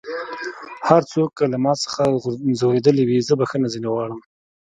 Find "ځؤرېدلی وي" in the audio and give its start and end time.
2.59-3.19